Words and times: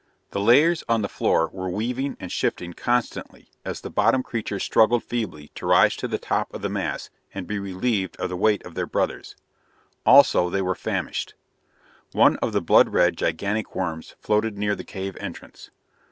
The 0.31 0.39
layers 0.39 0.83
on 0.89 1.03
the 1.03 1.07
floor 1.07 1.47
were 1.53 1.69
weaving 1.69 2.17
and 2.19 2.31
shifting 2.31 2.73
constantly 2.73 3.51
as 3.63 3.81
the 3.81 3.91
bottom 3.91 4.23
creatures 4.23 4.63
struggled 4.63 5.03
feebly 5.03 5.51
to 5.53 5.67
rise 5.67 5.95
to 5.97 6.07
the 6.07 6.17
top 6.17 6.51
of 6.55 6.63
the 6.63 6.69
mass 6.69 7.11
and 7.35 7.45
be 7.45 7.59
relieved 7.59 8.17
of 8.17 8.29
the 8.29 8.35
weight 8.35 8.65
of 8.65 8.73
their 8.73 8.87
brothers. 8.87 9.35
Also 10.03 10.49
they 10.49 10.63
were 10.63 10.73
famished.... 10.73 11.35
One 12.13 12.37
of 12.37 12.51
the 12.51 12.61
blood 12.61 12.89
red, 12.89 13.15
gigantic 13.15 13.75
worms 13.75 14.15
floated 14.19 14.57
near 14.57 14.73
the 14.75 14.83
cave 14.83 15.15
entrance. 15.17 15.69